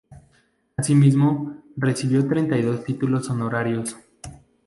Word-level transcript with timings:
Así 0.77 0.95
mismo, 0.95 1.61
recibió 1.77 2.27
treinta 2.27 2.57
y 2.57 2.63
dos 2.63 2.83
títulos 2.83 3.29
honorarios. 3.29 3.95